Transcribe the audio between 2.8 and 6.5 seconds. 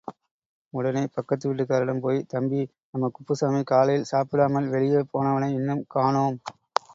நம்ம குப்புசாமி காலையில் சாப்பிடாமல், வெளியே போனவனை இன்னும் காணோம்.